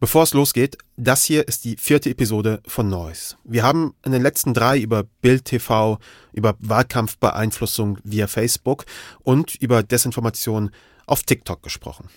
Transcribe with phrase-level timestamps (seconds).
[0.00, 3.36] Bevor es losgeht, das hier ist die vierte Episode von Noise.
[3.44, 5.98] Wir haben in den letzten drei über Bild TV,
[6.32, 8.86] über Wahlkampfbeeinflussung via Facebook
[9.24, 10.70] und über Desinformation
[11.04, 12.08] auf TikTok gesprochen.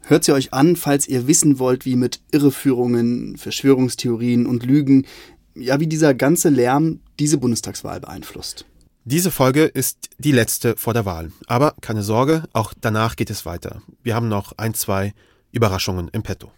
[0.00, 5.06] Hört sie euch an, falls ihr wissen wollt, wie mit Irreführungen, Verschwörungstheorien und Lügen,
[5.54, 8.64] ja, wie dieser ganze Lärm diese Bundestagswahl beeinflusst.
[9.04, 11.30] Diese Folge ist die letzte vor der Wahl.
[11.46, 13.82] Aber keine Sorge, auch danach geht es weiter.
[14.02, 15.14] Wir haben noch ein, zwei
[15.52, 16.50] Überraschungen im Petto.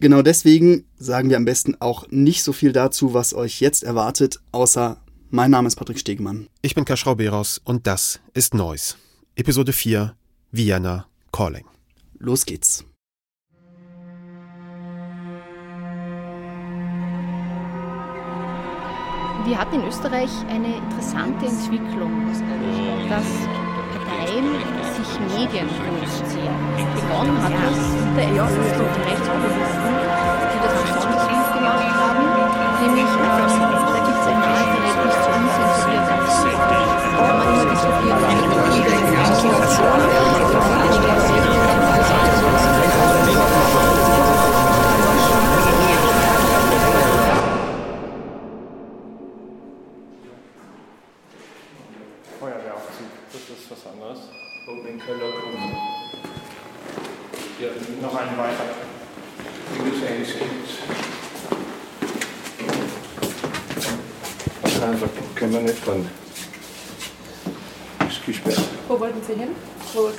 [0.00, 4.38] Genau deswegen sagen wir am besten auch nicht so viel dazu, was euch jetzt erwartet,
[4.52, 6.46] außer mein Name ist Patrick Stegmann.
[6.62, 8.94] Ich bin Kaschrau Beros und das ist Noise.
[9.34, 10.14] Episode 4
[10.52, 11.64] Vienna Calling.
[12.18, 12.84] Los geht's.
[19.44, 22.26] Wir hatten in Österreich eine interessante Entwicklung,
[23.08, 23.26] dass
[23.92, 24.77] Parteien
[25.38, 26.58] Medien produzieren.
[26.98, 27.78] Begonnen hat es
[28.16, 29.94] der FPÖ und Rechtspopulisten,
[30.50, 32.26] die das besonders gut gemacht haben,
[32.82, 33.46] nämlich ähm,
[33.86, 36.18] da gibt es ein Naheverhältnis zu unzensierten
[36.66, 41.37] Da kann man immer diskutieren, wie die Information Feuerwehraufzug,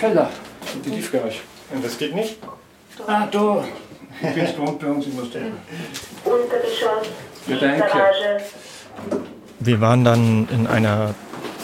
[0.09, 0.29] Keller.
[0.73, 1.39] Und die Tiefgarage.
[1.71, 2.37] Und das geht nicht?
[3.05, 3.63] Ah, da.
[4.21, 5.51] Ich bin gewohnt bei uns im Hostel.
[6.25, 7.07] Untergeschoss,
[7.47, 7.79] Ja, danke.
[7.79, 8.43] Garage.
[9.59, 11.13] Wir waren dann in einer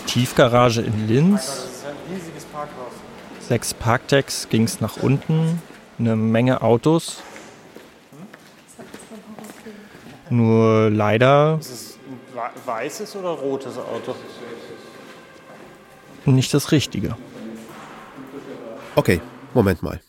[0.05, 1.67] Tiefgarage in Linz.
[3.39, 5.61] Sechs Parkdecks ging es nach unten,
[5.97, 7.23] eine Menge Autos.
[10.29, 11.99] Nur leider Ist es
[12.35, 14.15] ein weißes oder rotes Auto?
[16.25, 17.15] nicht das Richtige.
[18.97, 19.19] Okay,
[19.53, 19.99] Moment mal.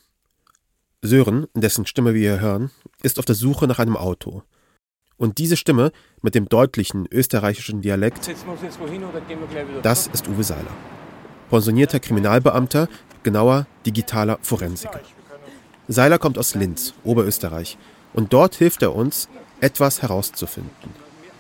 [1.03, 2.71] Sören, dessen Stimme wir hier hören,
[3.03, 4.45] ist auf der Suche nach einem Auto.
[5.17, 5.91] Und diese Stimme
[6.23, 8.31] mit dem deutlichen österreichischen Dialekt,
[9.83, 10.71] das ist Uwe Seiler.
[11.51, 12.89] Pensionierter Kriminalbeamter,
[13.25, 15.01] genauer digitaler Forensiker.
[15.89, 17.79] Seiler kommt aus Linz, Oberösterreich,
[18.13, 19.29] und dort hilft er uns,
[19.61, 20.91] etwas herauszufinden.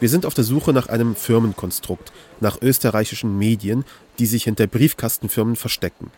[0.00, 3.84] Wir sind auf der Suche nach einem Firmenkonstrukt, nach österreichischen Medien,
[4.18, 6.10] die sich hinter Briefkastenfirmen verstecken,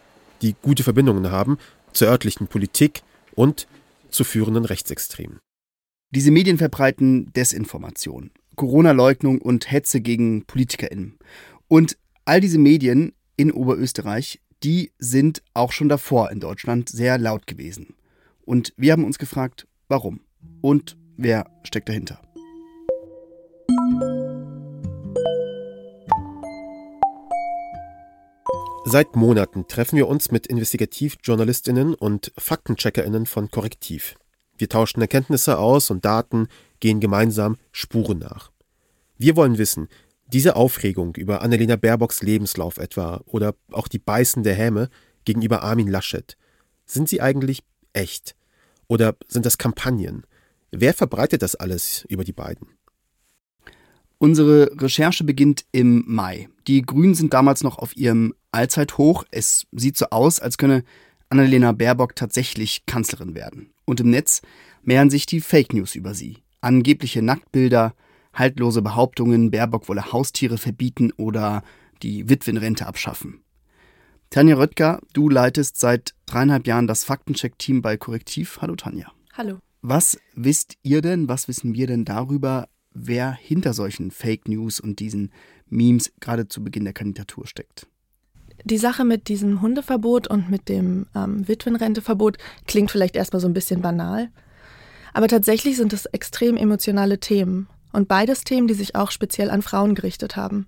[0.42, 1.58] die gute Verbindungen haben
[1.92, 3.02] zur örtlichen Politik
[3.34, 3.66] und
[4.10, 5.38] zu führenden Rechtsextremen.
[6.10, 11.18] Diese Medien verbreiten Desinformation, Corona-Leugnung und Hetze gegen PolitikerInnen.
[11.68, 17.46] Und all diese Medien in Oberösterreich, die sind auch schon davor in Deutschland sehr laut
[17.46, 17.94] gewesen.
[18.44, 20.20] Und wir haben uns gefragt, warum?
[20.62, 22.20] Und wer steckt dahinter?
[28.90, 34.14] Seit Monaten treffen wir uns mit Investigativjournalistinnen und Faktencheckerinnen von Korrektiv.
[34.56, 36.48] Wir tauschen Erkenntnisse aus und Daten,
[36.80, 38.50] gehen gemeinsam Spuren nach.
[39.18, 39.88] Wir wollen wissen,
[40.32, 44.88] diese Aufregung über Annalena Baerbocks Lebenslauf etwa oder auch die beißende Häme
[45.26, 46.38] gegenüber Armin Laschet,
[46.86, 47.62] sind sie eigentlich
[47.92, 48.36] echt?
[48.86, 50.24] Oder sind das Kampagnen?
[50.70, 52.77] Wer verbreitet das alles über die beiden?
[54.18, 56.48] Unsere Recherche beginnt im Mai.
[56.66, 59.24] Die Grünen sind damals noch auf ihrem Allzeithoch.
[59.30, 60.82] Es sieht so aus, als könne
[61.28, 63.70] Annalena Baerbock tatsächlich Kanzlerin werden.
[63.84, 64.42] Und im Netz
[64.82, 66.38] mehren sich die Fake News über sie.
[66.60, 67.94] Angebliche Nacktbilder,
[68.34, 71.62] haltlose Behauptungen, Baerbock wolle Haustiere verbieten oder
[72.02, 73.42] die Witwenrente abschaffen.
[74.30, 78.58] Tanja Röttger, du leitest seit dreieinhalb Jahren das Faktencheck-Team bei Korrektiv.
[78.60, 79.12] Hallo Tanja.
[79.34, 79.58] Hallo.
[79.80, 82.68] Was wisst ihr denn, was wissen wir denn darüber,
[83.06, 85.32] wer hinter solchen Fake News und diesen
[85.68, 87.86] Memes gerade zu Beginn der Kandidatur steckt?
[88.64, 93.54] Die Sache mit diesem Hundeverbot und mit dem ähm, Witwenrenteverbot klingt vielleicht erstmal so ein
[93.54, 94.30] bisschen banal.
[95.14, 97.68] Aber tatsächlich sind es extrem emotionale Themen.
[97.92, 100.66] Und beides Themen, die sich auch speziell an Frauen gerichtet haben.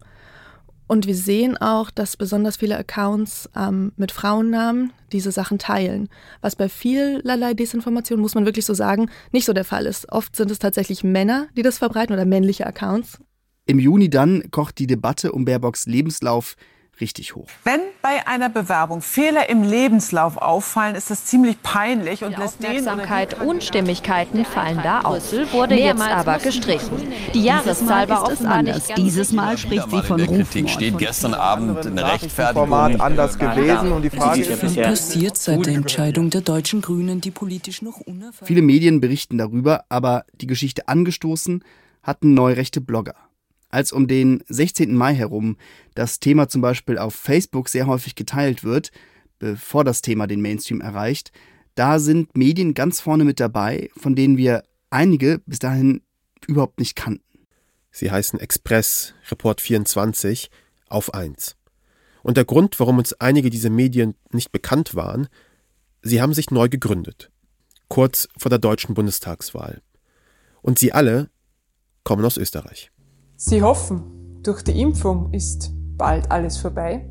[0.91, 6.09] Und wir sehen auch, dass besonders viele Accounts ähm, mit Frauennamen diese Sachen teilen.
[6.41, 10.11] Was bei vielerlei Desinformation, muss man wirklich so sagen, nicht so der Fall ist.
[10.11, 13.21] Oft sind es tatsächlich Männer, die das verbreiten oder männliche Accounts.
[13.67, 16.57] Im Juni dann kocht die Debatte um Baerbocks Lebenslauf
[17.01, 17.47] richtig hoch.
[17.65, 22.63] Wenn bei einer Bewerbung Fehler im Lebenslauf auffallen, ist das ziemlich peinlich und Die lässt
[22.63, 25.33] den Aufmerksamkeit, Unstimmigkeiten fallen da aus.
[25.53, 27.13] wurde jetzt aber gestrichen.
[27.35, 30.71] Die Jahreszahl war offenbar nicht Dieses Mal spricht sie von der Kritik Rufmord.
[30.71, 32.69] steht gestern Abend eine Rechtfertigung.
[32.69, 37.21] Format anders gewesen und die Frage ist, Was passiert seit der Entscheidung der deutschen Grünen,
[37.21, 41.65] die politisch noch unerfahren Viele Medien berichten darüber, aber die Geschichte angestoßen
[42.03, 43.15] hatten neurechte Blogger.
[43.71, 44.95] Als um den 16.
[44.95, 45.57] Mai herum
[45.95, 48.91] das Thema zum Beispiel auf Facebook sehr häufig geteilt wird,
[49.39, 51.33] bevor das Thema den Mainstream erreicht,
[51.75, 56.03] da sind Medien ganz vorne mit dabei, von denen wir einige bis dahin
[56.47, 57.25] überhaupt nicht kannten.
[57.91, 60.51] Sie heißen Express, Report 24,
[60.89, 61.57] auf 1.
[62.23, 65.29] Und der Grund, warum uns einige dieser Medien nicht bekannt waren,
[66.03, 67.31] sie haben sich neu gegründet.
[67.89, 69.81] Kurz vor der deutschen Bundestagswahl.
[70.63, 71.31] Und sie alle
[72.05, 72.91] kommen aus Österreich.
[73.43, 74.03] Sie hoffen,
[74.43, 77.09] durch die Impfung ist bald alles vorbei.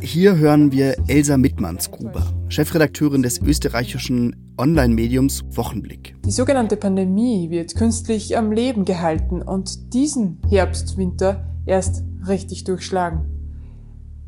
[0.00, 6.16] Hier hören wir Elsa Mittmannsgruber, Chefredakteurin des österreichischen Online-Mediums Wochenblick.
[6.24, 13.26] Die sogenannte Pandemie wird künstlich am Leben gehalten und diesen Herbst, Winter erst richtig durchschlagen.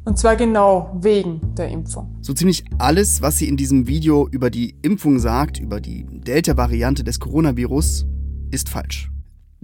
[0.04, 2.14] Und zwar genau wegen der Impfung.
[2.20, 7.04] So ziemlich alles, was sie in diesem Video über die Impfung sagt, über die Delta-Variante
[7.04, 8.04] des Coronavirus,
[8.50, 9.11] ist falsch.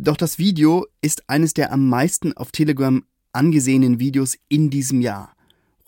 [0.00, 3.02] Doch das Video ist eines der am meisten auf Telegram
[3.32, 5.34] angesehenen Videos in diesem Jahr.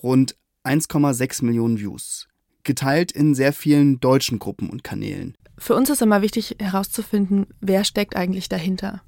[0.02, 0.34] Rund
[0.64, 2.26] 1,6 Millionen Views.
[2.64, 5.36] Geteilt in sehr vielen deutschen Gruppen und Kanälen.
[5.58, 9.00] Für uns ist immer wichtig herauszufinden, wer steckt eigentlich dahinter.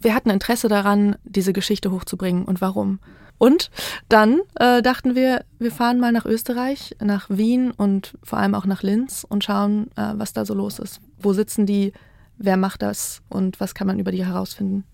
[0.00, 2.98] Wir hatten Interesse daran, diese Geschichte hochzubringen und warum.
[3.38, 3.70] Und
[4.08, 8.66] dann äh, dachten wir, wir fahren mal nach Österreich, nach Wien und vor allem auch
[8.66, 11.00] nach Linz und schauen, äh, was da so los ist.
[11.18, 11.92] Wo sitzen die,
[12.40, 14.84] wer macht das und was kann man über die herausfinden.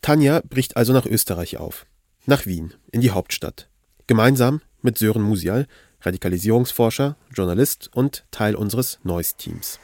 [0.00, 1.86] Tanja bricht also nach Österreich auf.
[2.26, 3.68] Nach Wien, in die Hauptstadt.
[4.06, 5.66] Gemeinsam mit Sören Musial,
[6.02, 9.80] Radikalisierungsforscher, Journalist und Teil unseres Neues-Teams.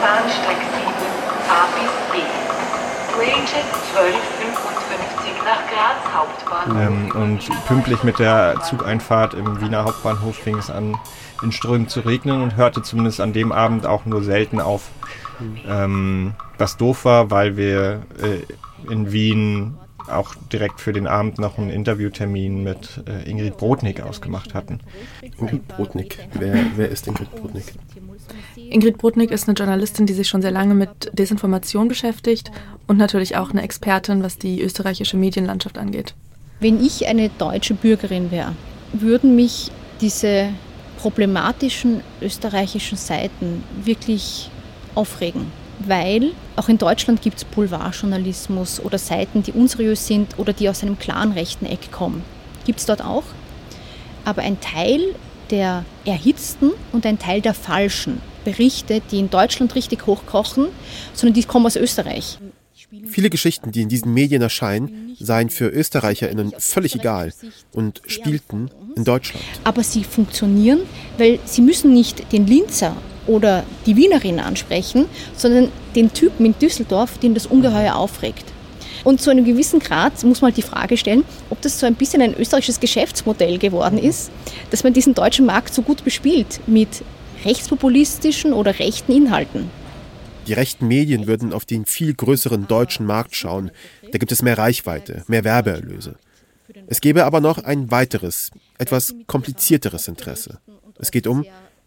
[0.00, 0.88] Bahnsteig 7,
[1.48, 2.18] A bis B.
[3.18, 3.58] Range 1255
[3.98, 4.37] nach Graz Hauptbahnhof.
[6.68, 10.96] Ähm, und pünktlich mit der Zugeinfahrt im Wiener Hauptbahnhof fing es an,
[11.42, 14.90] in Strömen zu regnen und hörte zumindest an dem Abend auch nur selten auf.
[15.68, 19.78] Ähm, was doof war, weil wir äh, in Wien
[20.10, 24.80] auch direkt für den Abend noch einen Interviewtermin mit äh, Ingrid Brodnik ausgemacht hatten.
[25.38, 26.18] Ingrid Brodnik.
[26.32, 27.74] Wer, wer ist Ingrid Brodnik?
[28.56, 32.50] Ingrid Brodnik ist eine Journalistin, die sich schon sehr lange mit Desinformation beschäftigt
[32.86, 36.14] und natürlich auch eine Expertin, was die österreichische Medienlandschaft angeht.
[36.60, 38.54] Wenn ich eine deutsche Bürgerin wäre,
[38.92, 39.70] würden mich
[40.00, 40.48] diese
[40.98, 44.50] problematischen österreichischen Seiten wirklich
[44.94, 45.46] aufregen.
[45.78, 50.82] Weil auch in Deutschland gibt es Boulevardjournalismus oder Seiten, die unseriös sind oder die aus
[50.82, 52.24] einem klaren rechten Eck kommen.
[52.64, 53.22] Gibt es dort auch.
[54.24, 55.14] Aber ein Teil
[55.50, 60.68] der erhitzten und ein Teil der falschen Berichte, die in Deutschland richtig hochkochen,
[61.12, 62.38] sondern die kommen aus Österreich.
[63.06, 67.34] Viele Geschichten, die in diesen Medien erscheinen, seien für ÖsterreicherInnen völlig egal
[67.72, 69.44] und spielten in Deutschland.
[69.64, 70.80] Aber sie funktionieren,
[71.18, 72.96] weil sie müssen nicht den Linzer
[73.26, 75.04] oder die Wienerin ansprechen,
[75.36, 78.44] sondern den Typen in Düsseldorf, den das ungeheuer aufregt.
[79.04, 81.94] Und zu einem gewissen Grad muss man halt die Frage stellen, ob das so ein
[81.94, 84.30] bisschen ein österreichisches Geschäftsmodell geworden ist,
[84.70, 87.02] dass man diesen deutschen Markt so gut bespielt mit
[87.44, 89.70] rechtspopulistischen oder rechten Inhalten.
[90.46, 93.70] Die rechten Medien würden auf den viel größeren deutschen Markt schauen.
[94.10, 96.16] Da gibt es mehr Reichweite, mehr Werbeerlöse.
[96.86, 100.58] Es gäbe aber noch ein weiteres, etwas komplizierteres Interesse.
[100.98, 101.44] Es geht um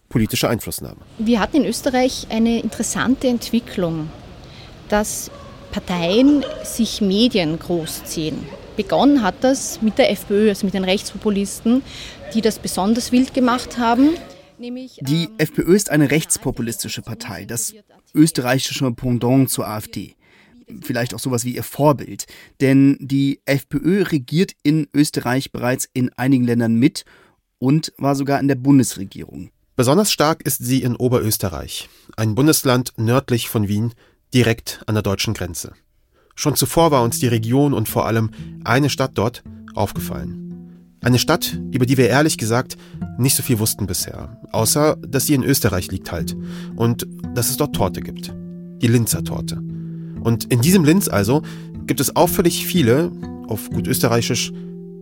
[0.10, 1.02] politische Einflussnahme.
[1.18, 4.10] Wir hatten in Österreich eine interessante Entwicklung,
[4.90, 5.32] dass
[5.72, 8.38] Parteien sich Medien großziehen.
[8.76, 11.82] Begonnen hat das mit der FPÖ, also mit den Rechtspopulisten,
[12.34, 14.10] die das besonders wild gemacht haben.
[14.60, 17.74] Die FPÖ ist eine rechtspopulistische Partei, das
[18.14, 20.16] österreichische Pendant zur AfD.
[20.82, 22.26] Vielleicht auch sowas wie ihr Vorbild.
[22.62, 27.06] Denn die FPÖ regiert in Österreich bereits in einigen Ländern mit
[27.60, 29.50] und war sogar in der Bundesregierung.
[29.76, 33.94] Besonders stark ist sie in Oberösterreich, ein Bundesland nördlich von Wien,
[34.34, 35.74] direkt an der deutschen Grenze.
[36.36, 38.32] Schon zuvor war uns die Region und vor allem
[38.64, 39.44] eine Stadt dort
[39.76, 40.42] aufgefallen.
[41.04, 42.78] Eine Stadt, über die wir ehrlich gesagt
[43.18, 46.36] nicht so viel wussten bisher, außer dass sie in Österreich liegt halt
[46.76, 48.34] und dass es dort Torte gibt.
[48.82, 49.56] Die Linzer Torte.
[50.22, 51.42] Und in diesem Linz also
[51.88, 53.12] gibt es auffällig viele,
[53.48, 54.54] auf gut österreichisch,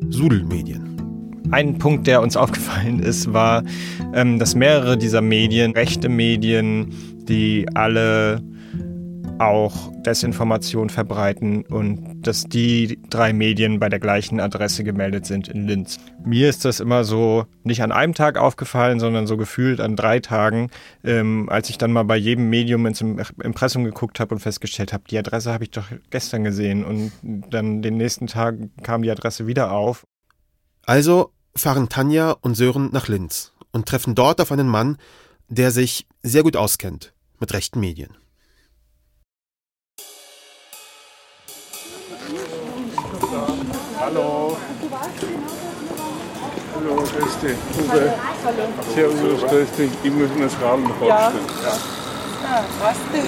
[0.10, 0.98] Sudelmedien.
[1.52, 3.64] Ein Punkt, der uns aufgefallen ist, war,
[4.14, 6.94] ähm, dass mehrere dieser Medien, rechte Medien,
[7.28, 8.42] die alle
[9.40, 15.68] auch Desinformation verbreiten und dass die drei Medien bei der gleichen Adresse gemeldet sind in
[15.68, 15.98] Linz.
[16.24, 20.20] Mir ist das immer so nicht an einem Tag aufgefallen, sondern so gefühlt an drei
[20.20, 20.70] Tagen,
[21.04, 25.04] ähm, als ich dann mal bei jedem Medium ins Impressum geguckt habe und festgestellt habe,
[25.10, 29.48] die Adresse habe ich doch gestern gesehen und dann den nächsten Tag kam die Adresse
[29.48, 30.06] wieder auf.
[30.86, 34.98] Also fahren Tanja und Sören nach Linz und treffen dort auf einen Mann,
[35.48, 38.18] der sich sehr gut auskennt mit rechten Medien.
[46.80, 47.58] Hallo, grüß dich.
[47.78, 48.14] Uwe.
[48.46, 48.64] Hallo.
[48.96, 49.92] Servus, grüß dich.
[50.02, 51.28] Ich muss mir das Rad noch Ja.
[51.28, 51.46] aufstellen.
[51.64, 51.78] Ja.
[52.50, 53.20] Ah, weißt du?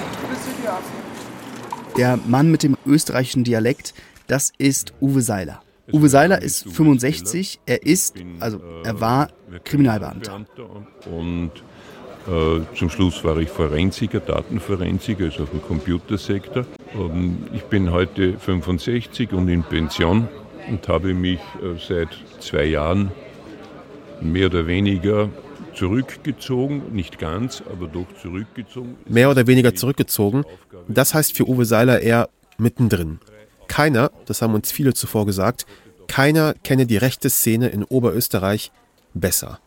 [1.98, 3.92] Der Mann mit dem österreichischen Dialekt,
[4.26, 5.60] das ist Uwe Seiler.
[5.92, 9.28] Uwe Seiler ist 65, er ist, also er war
[9.64, 10.46] Kriminalbeamter.
[11.14, 11.50] Und
[12.28, 16.64] äh, zum Schluss war ich Forensiker, Datenforensiker, also auf dem Computersektor.
[16.94, 20.26] Ähm, ich bin heute 65 und in Pension
[20.70, 22.08] und habe mich äh, seit
[22.40, 23.10] zwei Jahren
[24.22, 25.28] mehr oder weniger
[25.74, 28.96] zurückgezogen, nicht ganz, aber doch zurückgezogen.
[29.06, 30.44] Mehr oder weniger zurückgezogen,
[30.88, 33.18] das heißt für Uwe Seiler eher mittendrin.
[33.68, 35.66] Keiner, das haben uns viele zuvor gesagt,
[36.08, 38.70] keiner kenne die rechte Szene in Oberösterreich
[39.14, 39.60] besser.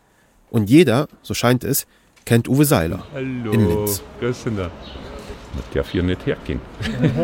[0.52, 1.88] Und jeder, so scheint es,
[2.26, 4.04] kennt Uwe Seiler Hallo, in Linz.
[5.56, 6.60] Man darf hier nicht hergehen.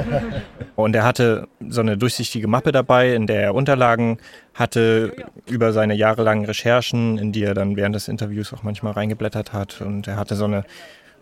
[0.75, 4.17] Und er hatte so eine durchsichtige Mappe dabei, in der er Unterlagen
[4.53, 5.13] hatte
[5.47, 9.81] über seine jahrelangen Recherchen, in die er dann während des Interviews auch manchmal reingeblättert hat.
[9.81, 10.63] Und er hatte so eine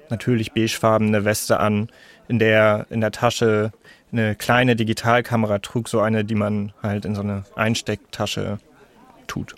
[0.10, 1.90] natürlich beigefarbene Weste an,
[2.28, 3.72] in der er in der Tasche
[4.12, 8.60] eine kleine Digitalkamera trug, so eine, die man halt in so eine Einstecktasche
[9.28, 9.56] tut.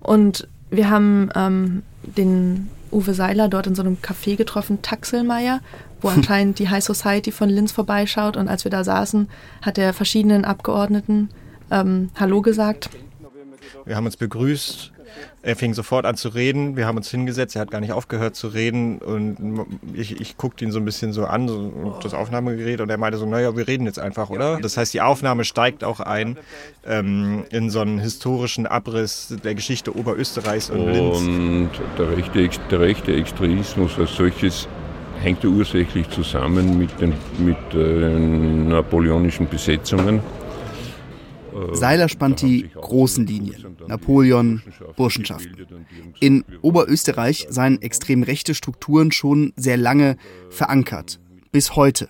[0.00, 5.60] Und wir haben ähm, den Uwe Seiler dort in so einem Café getroffen, Taxelmeier,
[6.00, 8.36] wo anscheinend die High Society von Linz vorbeischaut.
[8.36, 9.28] Und als wir da saßen,
[9.62, 11.30] hat er verschiedenen Abgeordneten
[11.70, 12.90] ähm, Hallo gesagt.
[13.84, 14.92] Wir haben uns begrüßt.
[15.42, 16.76] Er fing sofort an zu reden.
[16.76, 17.56] Wir haben uns hingesetzt.
[17.56, 18.98] Er hat gar nicht aufgehört zu reden.
[18.98, 22.80] Und ich, ich guckte ihn so ein bisschen so an, so das Aufnahmegerät.
[22.80, 24.58] Und er meinte so, naja, wir reden jetzt einfach, oder?
[24.60, 26.36] Das heißt, die Aufnahme steigt auch ein
[26.86, 31.18] ähm, in so einen historischen Abriss der Geschichte Oberösterreichs und Linz.
[31.18, 34.68] Und der rechte, der rechte Extremismus als solches
[35.20, 40.20] hängt ja ursächlich zusammen mit den mit, äh, napoleonischen Besetzungen.
[41.52, 43.76] Äh, Seiler spannt die großen Linien.
[43.86, 44.62] Napoleon,
[44.96, 45.56] Burschenschaften.
[46.20, 50.16] In Oberösterreich seien extrem rechte Strukturen schon sehr lange
[50.50, 51.20] verankert.
[51.52, 52.08] Bis heute.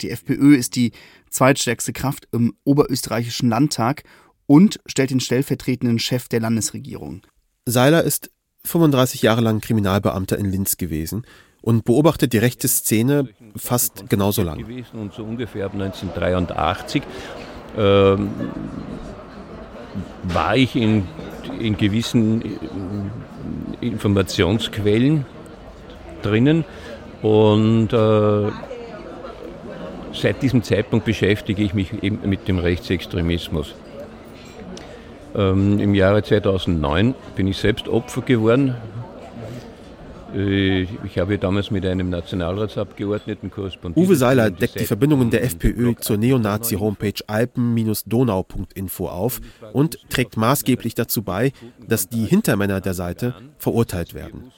[0.00, 0.92] Die FPÖ ist die
[1.28, 4.02] zweitstärkste Kraft im oberösterreichischen Landtag
[4.46, 7.22] und stellt den stellvertretenden Chef der Landesregierung.
[7.66, 8.30] Seiler ist
[8.64, 11.24] 35 Jahre lang Kriminalbeamter in Linz gewesen
[11.62, 14.64] und beobachtet die rechte Szene fast genauso lange.
[14.92, 17.02] und so ungefähr ab 1983
[17.76, 18.30] ähm,
[20.24, 21.06] war ich in,
[21.58, 25.26] in gewissen äh, Informationsquellen
[26.22, 26.64] drinnen
[27.22, 28.50] und äh,
[30.12, 33.74] seit diesem Zeitpunkt beschäftige ich mich eben mit dem Rechtsextremismus.
[35.34, 38.74] Ähm, Im Jahre 2009 bin ich selbst Opfer geworden.
[40.34, 44.06] Äh, Ich habe damals mit einem Nationalratsabgeordneten korrespondiert.
[44.06, 49.40] Uwe Seiler deckt die Verbindungen der FPÖ zur Neonazi-Homepage alpen-donau.info auf
[49.72, 51.52] und trägt maßgeblich dazu bei,
[51.86, 54.52] dass die Hintermänner der Seite verurteilt werden.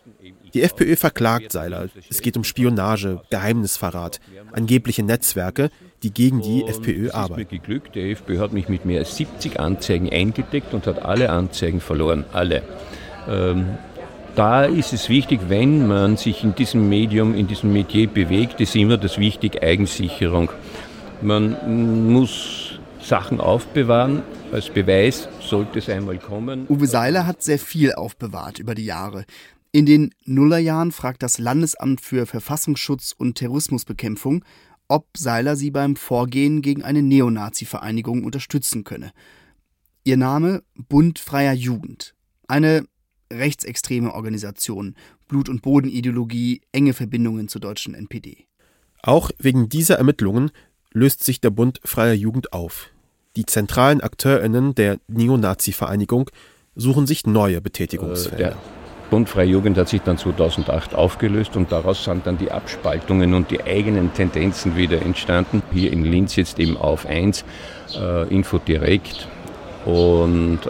[0.54, 1.88] Die FPÖ verklagt Seiler.
[2.10, 4.20] Es geht um Spionage, Geheimnisverrat,
[4.52, 5.70] angebliche Netzwerke,
[6.02, 7.48] die gegen die FPÖ Es ist mir arbeiten.
[7.48, 7.94] geglückt.
[7.94, 12.24] Die FPÖ hat mich mit mehr als 70 Anzeigen eingedeckt und hat alle Anzeigen verloren.
[12.32, 12.62] Alle.
[13.28, 13.66] Ähm,
[14.34, 18.74] da ist es wichtig, wenn man sich in diesem Medium, in diesem Metier bewegt, ist
[18.74, 20.50] immer das wichtig Eigensicherung.
[21.20, 24.22] Man muss Sachen aufbewahren
[24.52, 26.66] als Beweis, sollte es einmal kommen.
[26.68, 29.24] Uwe Seiler hat sehr viel aufbewahrt über die Jahre.
[29.72, 34.44] In den Nullerjahren fragt das Landesamt für Verfassungsschutz und Terrorismusbekämpfung,
[34.88, 39.12] ob Seiler sie beim Vorgehen gegen eine Neonazi-Vereinigung unterstützen könne.
[40.04, 42.14] Ihr Name Bund Freier Jugend.
[42.48, 42.84] Eine
[43.32, 44.94] rechtsextreme Organisation,
[45.28, 48.46] Blut- und Bodenideologie, enge Verbindungen zur deutschen NPD.
[49.02, 50.50] Auch wegen dieser Ermittlungen
[50.92, 52.90] löst sich der Bund Freier Jugend auf.
[53.36, 56.30] Die zentralen AkteurInnen der Neonazi-Vereinigung
[56.76, 58.36] suchen sich neue Äh, Betätigungsfelder.
[58.36, 58.56] Der
[59.10, 63.50] Bund Freie Jugend hat sich dann 2008 aufgelöst und daraus sind dann die Abspaltungen und
[63.50, 65.62] die eigenen Tendenzen wieder entstanden.
[65.72, 67.44] Hier in Linz jetzt eben auf 1,
[67.94, 69.28] äh, Info direkt
[69.84, 70.60] und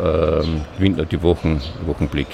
[0.78, 2.28] Windler die Wochen, Wochenblick.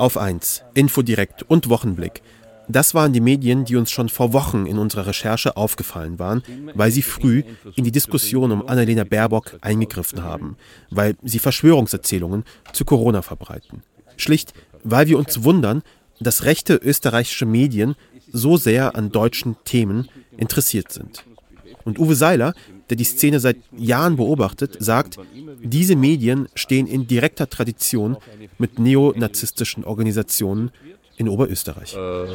[0.00, 2.22] Auf 1, Infodirekt und Wochenblick.
[2.68, 6.42] Das waren die Medien, die uns schon vor Wochen in unserer Recherche aufgefallen waren,
[6.72, 7.42] weil sie früh
[7.76, 10.56] in die Diskussion um Annalena Baerbock eingegriffen haben,
[10.88, 13.82] weil sie Verschwörungserzählungen zu Corona verbreiten.
[14.16, 14.54] Schlicht,
[14.84, 15.82] weil wir uns wundern,
[16.18, 17.94] dass rechte österreichische Medien
[18.32, 21.26] so sehr an deutschen Themen interessiert sind.
[21.84, 22.54] Und Uwe Seiler,
[22.90, 25.18] der die Szene seit Jahren beobachtet, sagt,
[25.62, 28.16] diese Medien stehen in direkter Tradition
[28.58, 30.70] mit neonazistischen Organisationen
[31.16, 31.94] in Oberösterreich.
[31.94, 32.26] Äh,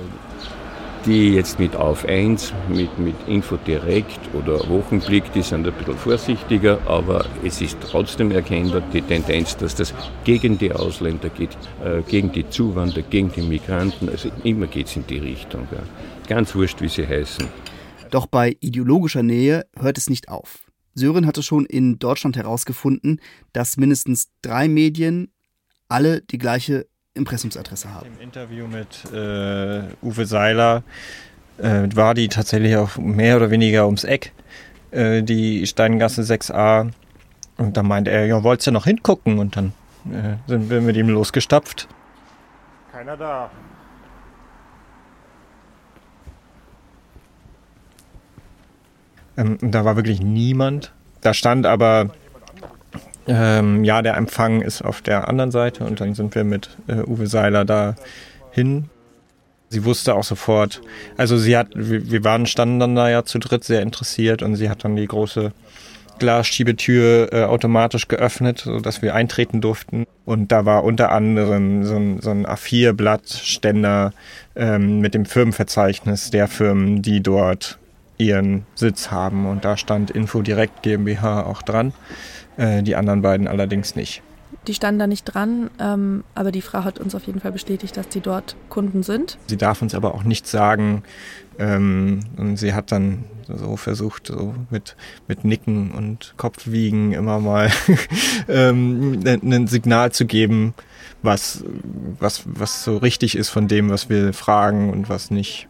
[1.05, 5.97] die jetzt mit Auf 1, mit, mit Info Direkt oder Wochenblick, die sind ein bisschen
[5.97, 9.93] vorsichtiger, aber es ist trotzdem erkennbar die Tendenz, dass das
[10.23, 11.51] gegen die Ausländer geht,
[11.83, 15.67] äh, gegen die Zuwanderer, gegen die Migranten, also immer geht es in die Richtung.
[16.27, 17.47] Ganz wurscht, wie sie heißen.
[18.15, 20.71] Doch bei ideologischer Nähe hört es nicht auf.
[20.93, 23.19] Sören hatte schon in Deutschland herausgefunden,
[23.51, 25.33] dass mindestens drei Medien
[25.89, 28.07] alle die gleiche Impressumsadresse haben.
[28.15, 30.83] Im Interview mit äh, Uwe Seiler
[31.57, 34.31] äh, war die tatsächlich auch mehr oder weniger ums Eck,
[34.91, 36.91] äh, die Steingasse 6a.
[37.57, 39.39] Und dann meinte er, ja, wolltest du noch hingucken?
[39.39, 39.73] Und dann
[40.09, 41.89] äh, sind wir mit ihm losgestapft.
[42.93, 43.51] Keiner da.
[49.37, 50.91] Ähm, da war wirklich niemand.
[51.21, 52.09] Da stand aber,
[53.27, 56.97] ähm, ja, der Empfang ist auf der anderen Seite und dann sind wir mit äh,
[56.97, 57.95] Uwe Seiler da
[58.51, 58.89] hin.
[59.69, 60.81] Sie wusste auch sofort,
[61.17, 64.69] also sie hat, wir waren, standen dann da ja zu dritt sehr interessiert und sie
[64.69, 65.51] hat dann die große
[66.19, 70.05] Glasschiebetür äh, automatisch geöffnet, sodass wir eintreten durften.
[70.23, 74.13] Und da war unter anderem so ein, so ein A4-Blattständer
[74.55, 77.77] ähm, mit dem Firmenverzeichnis der Firmen, die dort
[78.17, 79.45] ihren Sitz haben.
[79.45, 81.93] Und da stand Info Direkt GmbH auch dran,
[82.57, 84.21] äh, die anderen beiden allerdings nicht.
[84.67, 87.97] Die standen da nicht dran, ähm, aber die Frau hat uns auf jeden Fall bestätigt,
[87.97, 89.37] dass die dort Kunden sind.
[89.47, 91.03] Sie darf uns aber auch nicht sagen,
[91.59, 94.95] ähm, und sie hat dann so versucht, so mit,
[95.27, 97.71] mit Nicken und Kopfwiegen immer mal
[98.47, 100.73] ähm, ein Signal zu geben,
[101.21, 101.63] was,
[102.19, 105.67] was, was so richtig ist von dem, was wir fragen und was nicht.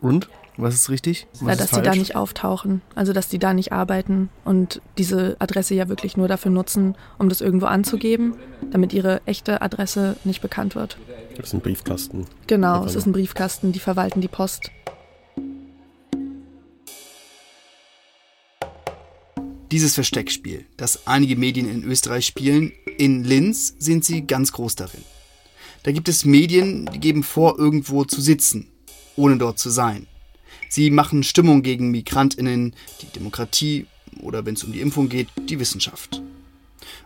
[0.00, 0.28] Und?
[0.60, 1.28] Was ist richtig?
[1.34, 5.36] Was ja, dass die da nicht auftauchen, also dass die da nicht arbeiten und diese
[5.38, 8.34] Adresse ja wirklich nur dafür nutzen, um das irgendwo anzugeben,
[8.72, 10.98] damit ihre echte Adresse nicht bekannt wird.
[11.36, 12.26] Das ist ein Briefkasten.
[12.48, 14.72] Genau, es ist ein Briefkasten, die verwalten die Post.
[19.70, 25.04] Dieses Versteckspiel, das einige Medien in Österreich spielen, in Linz sind sie ganz groß darin.
[25.84, 28.72] Da gibt es Medien, die geben vor, irgendwo zu sitzen,
[29.14, 30.08] ohne dort zu sein.
[30.68, 33.86] Sie machen Stimmung gegen Migrantinnen, die Demokratie
[34.20, 36.22] oder wenn es um die Impfung geht, die Wissenschaft.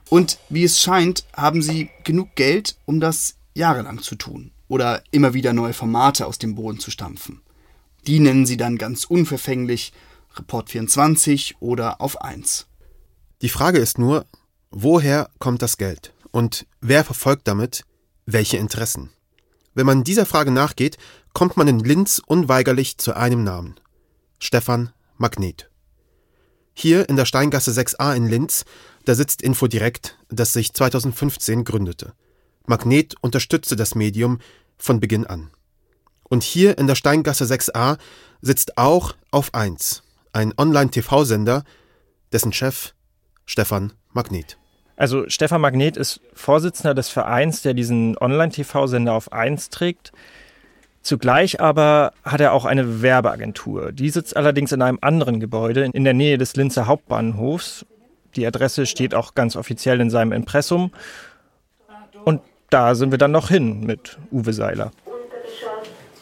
[0.08, 5.34] Und wie es scheint, haben sie genug Geld, um das jahrelang zu tun oder immer
[5.34, 7.40] wieder neue Formate aus dem Boden zu stampfen.
[8.06, 9.92] Die nennen sie dann ganz unverfänglich
[10.36, 12.66] Report 24 oder auf 1.
[13.42, 14.26] Die Frage ist nur,
[14.70, 17.84] woher kommt das Geld und wer verfolgt damit
[18.24, 19.10] welche Interessen?
[19.74, 20.98] Wenn man dieser Frage nachgeht,
[21.32, 23.76] kommt man in Linz unweigerlich zu einem Namen.
[24.38, 25.70] Stefan Magnet.
[26.74, 28.64] Hier in der Steingasse 6a in Linz,
[29.04, 32.14] da sitzt Infodirekt, das sich 2015 gründete.
[32.66, 34.40] Magnet unterstützte das Medium
[34.78, 35.50] von Beginn an.
[36.28, 37.98] Und hier in der Steingasse 6a
[38.40, 41.64] sitzt auch auf 1, ein Online-TV-Sender,
[42.32, 42.94] dessen Chef
[43.44, 44.58] Stefan Magnet.
[44.96, 50.12] Also Stefan Magnet ist Vorsitzender des Vereins, der diesen Online-TV-Sender auf 1 trägt.
[51.02, 53.90] Zugleich aber hat er auch eine Werbeagentur.
[53.90, 57.84] Die sitzt allerdings in einem anderen Gebäude in der Nähe des Linzer Hauptbahnhofs.
[58.36, 60.92] Die Adresse steht auch ganz offiziell in seinem Impressum.
[62.24, 64.92] Und da sind wir dann noch hin mit Uwe Seiler.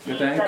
[0.06, 0.42] Ja, danke.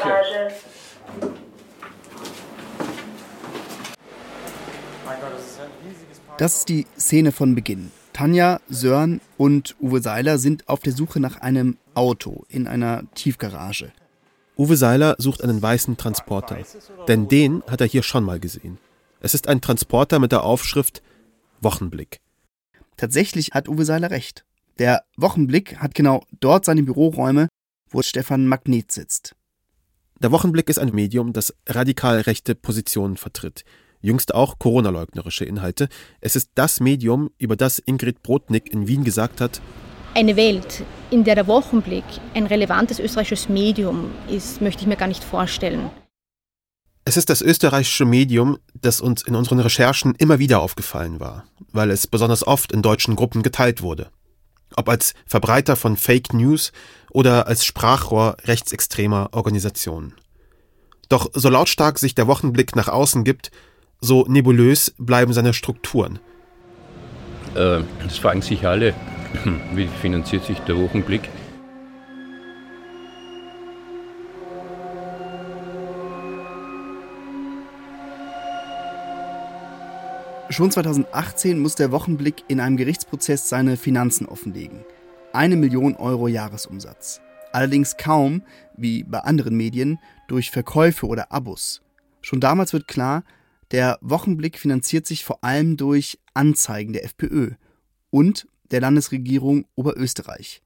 [6.39, 7.93] Das ist die Szene von Beginn.
[8.13, 13.93] Tanja, Sören und Uwe Seiler sind auf der Suche nach einem Auto in einer Tiefgarage.
[14.57, 16.59] Uwe Seiler sucht einen weißen Transporter,
[17.09, 18.79] denn den hat er hier schon mal gesehen.
[19.21, 21.03] Es ist ein Transporter mit der Aufschrift
[21.61, 22.21] Wochenblick.
[22.97, 24.45] Tatsächlich hat Uwe Seiler recht.
[24.79, 27.49] Der Wochenblick hat genau dort seine Büroräume,
[27.89, 29.35] wo Stefan Magnet sitzt.
[30.21, 33.65] Der Wochenblick ist ein Medium, das radikal rechte Positionen vertritt.
[34.03, 35.89] Jüngst auch Corona-leugnerische Inhalte.
[36.21, 39.63] Es ist das Medium, über das Ingrid Brodnik in Wien gesagt hat,
[40.15, 45.07] eine Welt, in der der Wochenblick ein relevantes österreichisches Medium ist, möchte ich mir gar
[45.07, 45.89] nicht vorstellen.
[47.07, 51.91] Es ist das österreichische Medium, das uns in unseren Recherchen immer wieder aufgefallen war, weil
[51.91, 54.11] es besonders oft in deutschen Gruppen geteilt wurde.
[54.77, 56.73] Ob als Verbreiter von Fake News
[57.11, 60.15] oder als Sprachrohr rechtsextremer Organisationen.
[61.09, 63.51] Doch so lautstark sich der Wochenblick nach außen gibt,
[64.03, 66.19] so nebulös bleiben seine Strukturen.
[67.55, 68.95] Äh, das fragen sich alle,
[69.75, 71.31] wie finanziert sich der Wochenblick?
[80.51, 84.85] Schon 2018 muss der Wochenblick in einem Gerichtsprozess seine Finanzen offenlegen.
[85.33, 87.23] Eine Million Euro Jahresumsatz.
[87.53, 88.43] Allerdings kaum,
[88.77, 91.81] wie bei anderen Medien, durch Verkäufe oder Abos.
[92.21, 93.25] Schon damals wird klar,
[93.73, 97.53] der Wochenblick finanziert sich vor allem durch Anzeigen der FPÖ
[98.11, 100.63] und der Landesregierung Oberösterreich.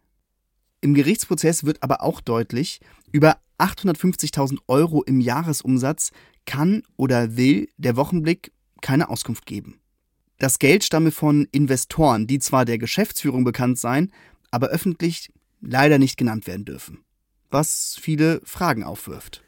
[0.81, 2.81] Im Gerichtsprozess wird aber auch deutlich,
[3.13, 6.11] über 850.000 Euro im Jahresumsatz
[6.45, 9.81] kann oder will der Wochenblick keine Auskunft geben.
[10.39, 14.13] Das Geld stamme von Investoren, die zwar der Geschäftsführung bekannt seien,
[14.51, 17.05] aber öffentlich leider nicht genannt werden dürfen.
[17.51, 19.43] Was viele Fragen aufwirft.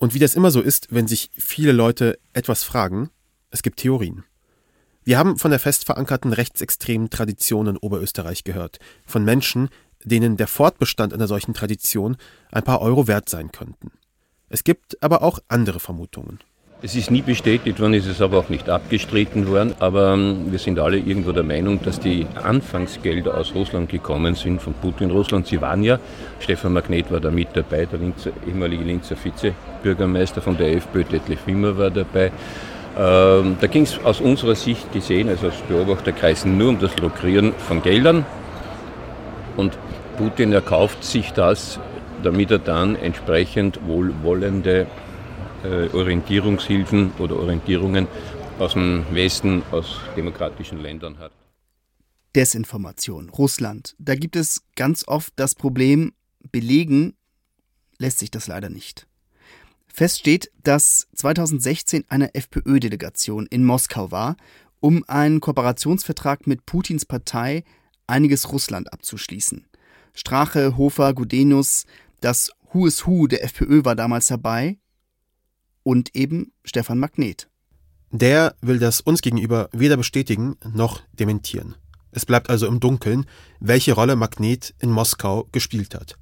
[0.00, 3.10] Und wie das immer so ist, wenn sich viele Leute etwas fragen,
[3.50, 4.24] es gibt Theorien.
[5.04, 9.68] Wir haben von der fest verankerten rechtsextremen Tradition in Oberösterreich gehört, von Menschen,
[10.02, 12.16] denen der Fortbestand einer solchen Tradition
[12.50, 13.92] ein paar Euro wert sein könnten.
[14.48, 16.40] Es gibt aber auch andere Vermutungen.
[16.82, 19.74] Es ist nie bestätigt worden, ist es aber auch nicht abgestritten worden.
[19.80, 24.62] Aber ähm, wir sind alle irgendwo der Meinung, dass die Anfangsgelder aus Russland gekommen sind,
[24.62, 25.46] von Putin Russland.
[25.46, 25.98] Sie waren ja,
[26.38, 31.46] Stefan Magnet war da mit dabei, der Linzer, ehemalige Linzer Vizebürgermeister von der FPÖ, Detlef
[31.46, 32.32] Wimmer war dabei.
[32.98, 37.52] Ähm, da ging es aus unserer Sicht gesehen, also aus Beobachterkreisen, nur um das Lukrieren
[37.58, 38.24] von Geldern.
[39.58, 39.76] Und
[40.16, 41.78] Putin erkauft sich das,
[42.22, 44.86] damit er dann entsprechend wohlwollende
[45.64, 48.06] äh, Orientierungshilfen oder Orientierungen
[48.58, 51.32] aus dem Westen, aus demokratischen Ländern hat.
[52.34, 53.96] Desinformation, Russland.
[53.98, 56.12] Da gibt es ganz oft das Problem,
[56.52, 57.14] belegen
[57.98, 59.06] lässt sich das leider nicht.
[59.88, 64.36] Fest steht, dass 2016 eine FPÖ-Delegation in Moskau war,
[64.78, 67.64] um einen Kooperationsvertrag mit Putins Partei
[68.06, 69.66] Einiges Russland abzuschließen.
[70.14, 71.86] Strache, Hofer, Gudenus,
[72.20, 74.79] das Who is Who der FPÖ war damals dabei
[75.82, 77.48] und eben Stefan Magnet.
[78.10, 81.76] Der will das uns gegenüber weder bestätigen noch dementieren.
[82.10, 83.26] Es bleibt also im Dunkeln,
[83.60, 86.16] welche Rolle Magnet in Moskau gespielt hat.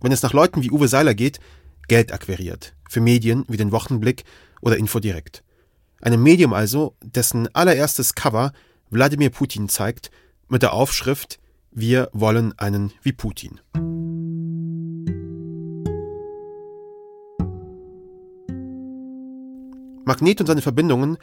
[0.00, 1.40] Wenn es nach Leuten wie Uwe Seiler geht,
[1.88, 4.24] Geld akquiriert, für Medien wie den Wochenblick
[4.60, 5.42] oder Infodirekt.
[6.00, 8.52] Einem Medium also, dessen allererstes Cover
[8.90, 10.10] Wladimir Putin zeigt,
[10.48, 11.38] mit der Aufschrift
[11.70, 13.60] Wir wollen einen wie Putin.
[20.08, 21.18] Magnet und seine Verbindungen,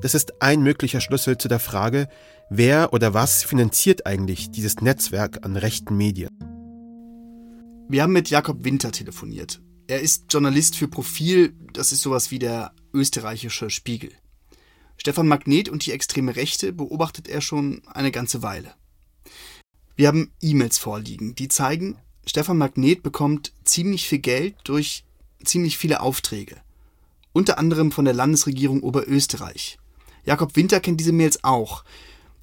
[0.00, 2.08] das ist ein möglicher Schlüssel zu der Frage,
[2.48, 6.30] wer oder was finanziert eigentlich dieses Netzwerk an rechten Medien.
[7.90, 9.60] Wir haben mit Jakob Winter telefoniert.
[9.88, 14.10] Er ist Journalist für Profil, das ist sowas wie der österreichische Spiegel.
[14.96, 18.72] Stefan Magnet und die extreme Rechte beobachtet er schon eine ganze Weile.
[19.96, 25.04] Wir haben E-Mails vorliegen, die zeigen, Stefan Magnet bekommt ziemlich viel Geld durch
[25.44, 26.56] ziemlich viele Aufträge
[27.32, 29.78] unter anderem von der Landesregierung Oberösterreich.
[30.24, 31.84] Jakob Winter kennt diese Mails auch.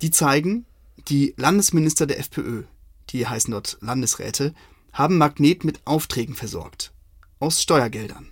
[0.02, 0.66] Die zeigen,
[1.10, 2.64] die Landesminister der FPÖ,
[3.10, 4.54] die heißen dort Landesräte,
[4.94, 6.92] haben Magnet mit Aufträgen versorgt.
[7.40, 8.28] Aus Steuergeldern.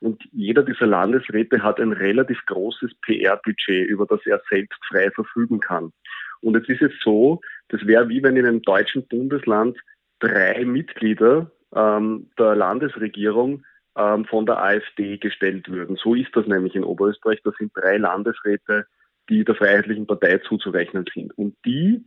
[0.00, 5.60] Und jeder dieser Landesräte hat ein relativ großes PR-Budget, über das er selbst frei verfügen
[5.60, 5.92] kann.
[6.40, 9.76] Und jetzt ist es so, das wäre wie wenn in einem deutschen Bundesland
[10.20, 13.64] drei Mitglieder ähm, der Landesregierung
[13.96, 15.96] ähm, von der AfD gestellt würden.
[15.96, 17.40] So ist das nämlich in Oberösterreich.
[17.44, 18.86] Das sind drei Landesräte,
[19.28, 21.36] die der Freiheitlichen Partei zuzurechnen sind.
[21.36, 22.04] Und die,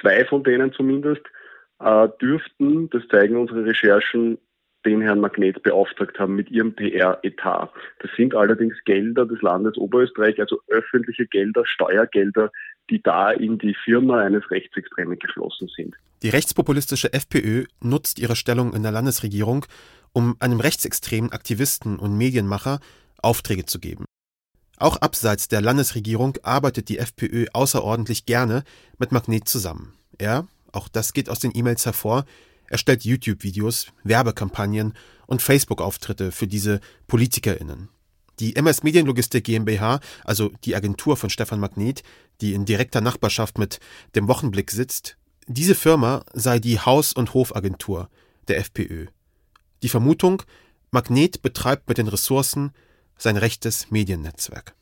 [0.00, 1.22] zwei von denen zumindest,
[1.80, 4.38] äh, dürften, das zeigen unsere Recherchen,
[4.86, 7.70] den Herrn Magnet beauftragt haben mit ihrem PR-Etat.
[7.98, 12.50] Das sind allerdings Gelder des Landes Oberösterreich, also öffentliche Gelder, Steuergelder,
[12.88, 15.96] die da in die Firma eines Rechtsextremen geflossen sind.
[16.22, 19.66] Die rechtspopulistische FPÖ nutzt ihre Stellung in der Landesregierung,
[20.12, 22.80] um einem rechtsextremen Aktivisten und Medienmacher
[23.22, 24.04] Aufträge zu geben.
[24.78, 28.62] Auch abseits der Landesregierung arbeitet die FPÖ außerordentlich gerne
[28.98, 29.94] mit Magnet zusammen.
[30.18, 32.26] Er, auch das geht aus den E-Mails hervor,
[32.68, 34.92] erstellt YouTube-Videos, Werbekampagnen
[35.26, 37.88] und Facebook-Auftritte für diese PolitikerInnen.
[38.38, 42.02] Die MS Medienlogistik GmbH, also die Agentur von Stefan Magnet,
[42.42, 43.80] die in direkter Nachbarschaft mit
[44.14, 45.16] dem Wochenblick sitzt,
[45.46, 48.10] diese Firma sei die Haus- und Hofagentur
[48.48, 49.06] der FPÖ.
[49.82, 50.42] Die Vermutung,
[50.90, 52.72] Magnet betreibt mit den Ressourcen
[53.16, 54.74] sein rechtes Mediennetzwerk.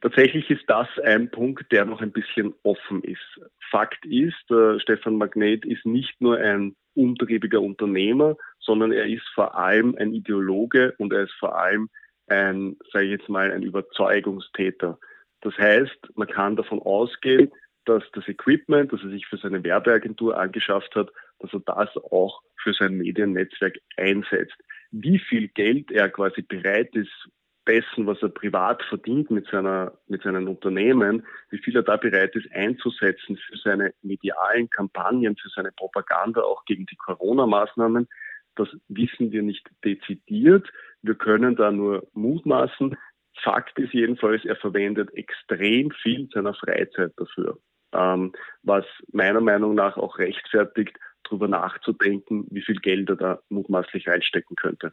[0.00, 3.40] Tatsächlich ist das ein Punkt, der noch ein bisschen offen ist.
[3.70, 9.56] Fakt ist, äh, Stefan Magnet ist nicht nur ein umtriebiger Unternehmer, sondern er ist vor
[9.56, 11.90] allem ein Ideologe und er ist vor allem
[12.28, 14.98] ein, sage ich jetzt mal, ein Überzeugungstäter.
[15.42, 17.50] Das heißt, man kann davon ausgehen,
[17.84, 22.42] dass das Equipment, das er sich für seine Werbeagentur angeschafft hat, dass er das auch
[22.62, 24.56] für sein Mediennetzwerk einsetzt.
[24.90, 27.28] Wie viel Geld er quasi bereit ist,
[27.66, 32.34] dessen, was er privat verdient mit seiner, mit seinen Unternehmen, wie viel er da bereit
[32.34, 38.08] ist einzusetzen für seine medialen Kampagnen, für seine Propaganda auch gegen die Corona-Maßnahmen,
[38.56, 40.70] das wissen wir nicht dezidiert.
[41.02, 42.96] Wir können da nur mutmaßen.
[43.42, 47.58] Fakt ist jedenfalls, er verwendet extrem viel seiner Freizeit dafür,
[47.92, 54.08] ähm, was meiner Meinung nach auch rechtfertigt, darüber nachzudenken, wie viel Geld er da mutmaßlich
[54.08, 54.92] reinstecken könnte.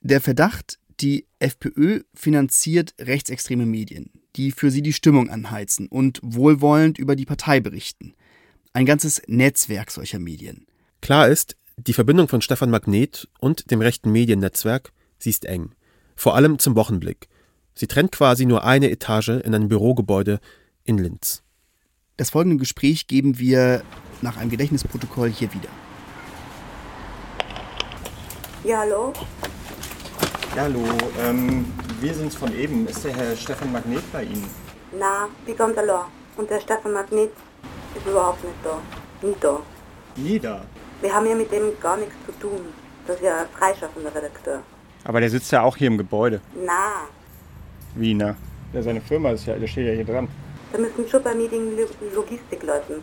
[0.00, 6.98] Der Verdacht, die FPÖ finanziert rechtsextreme Medien, die für sie die Stimmung anheizen und wohlwollend
[6.98, 8.14] über die Partei berichten.
[8.72, 10.66] Ein ganzes Netzwerk solcher Medien.
[11.00, 15.72] Klar ist, die Verbindung von Stefan Magnet und dem rechten Mediennetzwerk, sie ist eng.
[16.16, 17.28] Vor allem zum Wochenblick.
[17.74, 20.40] Sie trennt quasi nur eine Etage in einem Bürogebäude
[20.88, 21.42] in Linz.
[22.16, 23.82] Das folgende Gespräch geben wir
[24.22, 25.68] nach einem Gedächtnisprotokoll hier wieder.
[28.64, 29.12] Ja, hallo?
[30.56, 30.82] Ja, hallo,
[31.20, 31.66] ähm,
[32.00, 32.86] wir sind's von eben.
[32.88, 34.48] Ist der Herr Stefan Magnet bei Ihnen?
[34.98, 36.08] Na, wie kommt er da?
[36.36, 37.30] Und der Stefan Magnet
[37.94, 38.80] ist überhaupt nicht da.
[39.26, 39.60] Nie da.
[40.16, 40.64] Nie da?
[41.00, 42.60] Wir haben hier mit dem gar nichts zu tun.
[43.06, 44.62] Das ist ja ein freischaffender Redakteur.
[45.04, 46.40] Aber der sitzt ja auch hier im Gebäude.
[46.64, 47.06] Na,
[47.94, 48.34] Wie, na?
[48.72, 50.28] Ja, seine Firma ist ja, der steht ja hier dran.
[50.72, 51.76] Da müssen schon bei Medien
[52.14, 53.02] Logistik läuten.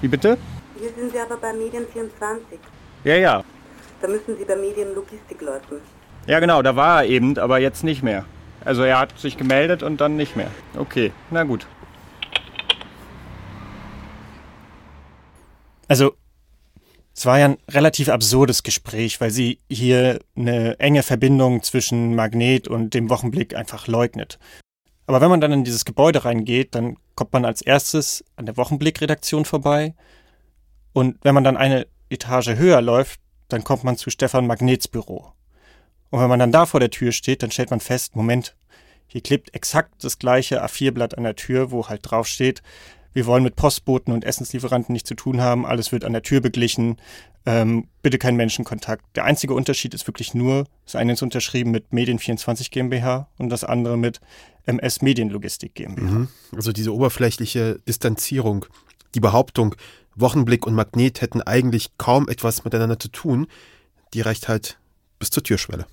[0.00, 0.36] Wie bitte?
[0.78, 2.58] Hier sind Sie aber bei Medien 24.
[3.04, 3.44] Ja, ja.
[4.00, 5.80] Da müssen Sie bei Medien Logistik läuten.
[6.26, 8.24] Ja, genau, da war er eben, aber jetzt nicht mehr.
[8.64, 10.50] Also er hat sich gemeldet und dann nicht mehr.
[10.76, 11.66] Okay, na gut.
[15.86, 16.14] Also,
[17.14, 22.66] es war ja ein relativ absurdes Gespräch, weil sie hier eine enge Verbindung zwischen Magnet
[22.66, 24.38] und dem Wochenblick einfach leugnet.
[25.06, 28.56] Aber wenn man dann in dieses Gebäude reingeht, dann kommt man als erstes an der
[28.56, 29.94] Wochenblick-Redaktion vorbei.
[30.92, 35.32] Und wenn man dann eine Etage höher läuft, dann kommt man zu Stefan Magnets Büro.
[36.10, 38.56] Und wenn man dann da vor der Tür steht, dann stellt man fest, Moment,
[39.06, 42.62] hier klebt exakt das gleiche A4-Blatt an der Tür, wo halt drauf steht,
[43.14, 46.40] wir wollen mit Postboten und Essenslieferanten nichts zu tun haben, alles wird an der Tür
[46.40, 46.96] beglichen,
[47.46, 49.04] ähm, bitte kein Menschenkontakt.
[49.16, 53.64] Der einzige Unterschied ist wirklich nur, das eine ist unterschrieben mit Medien24 GmbH und das
[53.64, 54.20] andere mit
[54.66, 56.10] MS Medienlogistik GmbH.
[56.10, 56.28] Mhm.
[56.54, 58.66] Also diese oberflächliche Distanzierung,
[59.14, 59.74] die Behauptung,
[60.16, 63.46] Wochenblick und Magnet hätten eigentlich kaum etwas miteinander zu tun,
[64.12, 64.78] die reicht halt
[65.18, 65.86] bis zur Türschwelle.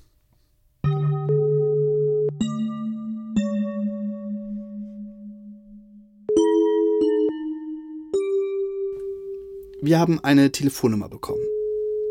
[9.84, 11.41] Wir haben eine Telefonnummer bekommen.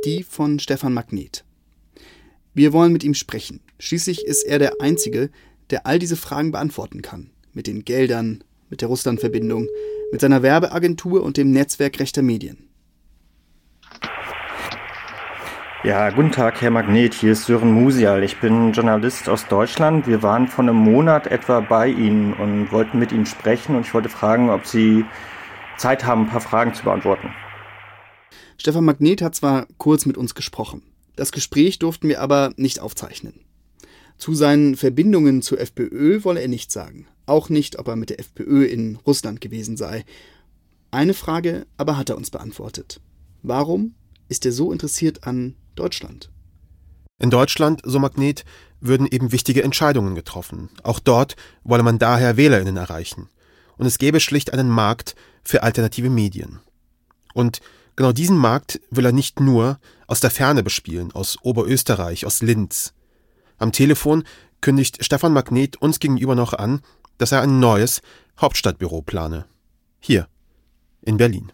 [0.04, 1.44] Die von Stefan Magnet.
[2.52, 3.60] Wir wollen mit ihm sprechen.
[3.78, 5.30] Schließlich ist er der Einzige,
[5.70, 7.30] der all diese Fragen beantworten kann.
[7.52, 9.68] Mit den Geldern, mit der Russland-Verbindung,
[10.10, 12.68] mit seiner Werbeagentur und dem Netzwerk rechter Medien.
[15.84, 17.14] Ja, guten Tag, Herr Magnet.
[17.14, 18.24] Hier ist Sören Musial.
[18.24, 20.08] Ich bin Journalist aus Deutschland.
[20.08, 23.76] Wir waren vor einem Monat etwa bei Ihnen und wollten mit Ihnen sprechen.
[23.76, 25.04] Und ich wollte fragen, ob Sie
[25.76, 27.32] Zeit haben, ein paar Fragen zu beantworten.
[28.60, 30.82] Stefan Magnet hat zwar kurz mit uns gesprochen.
[31.16, 33.40] Das Gespräch durften wir aber nicht aufzeichnen.
[34.18, 37.06] Zu seinen Verbindungen zur FPÖ wolle er nichts sagen.
[37.24, 40.04] Auch nicht, ob er mit der FPÖ in Russland gewesen sei.
[40.90, 43.00] Eine Frage aber hat er uns beantwortet.
[43.42, 43.94] Warum
[44.28, 46.28] ist er so interessiert an Deutschland?
[47.18, 48.44] In Deutschland, so Magnet,
[48.78, 50.68] würden eben wichtige Entscheidungen getroffen.
[50.82, 53.30] Auch dort wolle man daher WählerInnen erreichen.
[53.78, 56.60] Und es gäbe schlicht einen Markt für alternative Medien.
[57.32, 57.62] Und
[58.00, 62.94] genau diesen Markt will er nicht nur aus der Ferne bespielen, aus Oberösterreich, aus Linz.
[63.58, 64.24] Am Telefon
[64.62, 66.80] kündigt Stefan Magnet uns gegenüber noch an,
[67.18, 68.00] dass er ein neues
[68.40, 69.44] Hauptstadtbüro plane.
[69.98, 70.28] Hier,
[71.02, 71.52] in Berlin.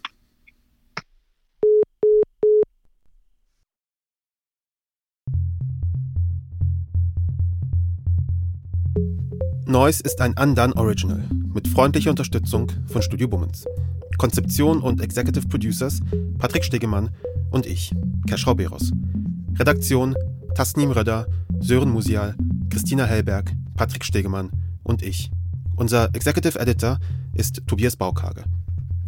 [9.65, 13.65] Noise ist ein Undone Original mit freundlicher Unterstützung von Studio Bummens.
[14.19, 16.01] Konzeption und Executive Producers
[16.39, 17.11] Patrick Stegemann
[17.51, 17.93] und ich,
[18.29, 18.93] Keschrau Beros.
[19.59, 20.15] Redaktion
[20.55, 21.27] Tasnim Röder,
[21.61, 22.35] Sören Musial,
[22.71, 24.51] Christina Hellberg, Patrick Stegemann
[24.83, 25.31] und ich.
[25.77, 26.99] Unser Executive Editor
[27.35, 28.45] ist Tobias Baukage.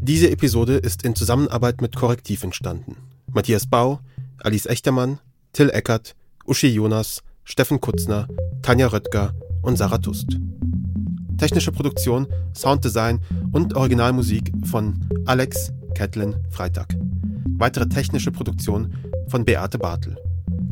[0.01, 2.97] Diese Episode ist in Zusammenarbeit mit Korrektiv entstanden.
[3.33, 4.01] Matthias Bau,
[4.39, 5.19] Alice Echtermann,
[5.53, 8.29] Till Eckert, Uschi Jonas, Steffen Kutzner,
[8.63, 10.39] Tanja Röttger und Sarah Tust.
[11.39, 13.21] Technische Produktion, Sounddesign
[13.53, 16.97] und Originalmusik von Alex Catlin Freitag.
[17.57, 18.93] Weitere technische Produktion
[19.29, 20.17] von Beate Bartel.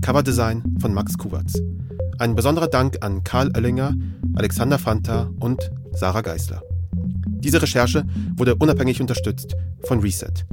[0.03, 1.55] Coverdesign von Max Kuwatz.
[2.19, 3.95] Ein besonderer Dank an Karl Oellinger,
[4.35, 6.63] Alexander Fanta und Sarah Geisler.
[7.27, 8.05] Diese Recherche
[8.37, 10.45] wurde unabhängig unterstützt von Reset.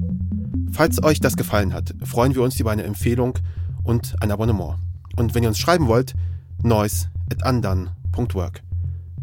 [0.71, 3.39] Falls euch das gefallen hat, freuen wir uns über eine Empfehlung
[3.83, 4.75] und ein Abonnement.
[5.15, 6.13] Und wenn ihr uns schreiben wollt,
[6.61, 8.61] noise at andan.work.